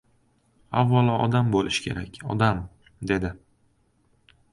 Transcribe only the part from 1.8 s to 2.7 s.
kerak, odam!—